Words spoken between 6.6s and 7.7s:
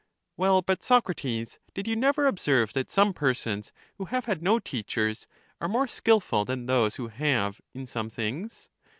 those who have,